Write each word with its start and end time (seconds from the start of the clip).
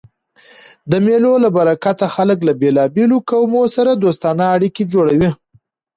د 0.91 0.93
مېلو 1.05 1.33
له 1.43 1.49
برکته 1.57 2.05
خلک 2.15 2.39
له 2.47 2.53
بېلابېلو 2.61 3.17
قومو 3.29 3.63
سره 3.75 3.91
دوستانه 4.03 4.43
اړيکي 4.55 4.83
جوړوي. 4.93 5.29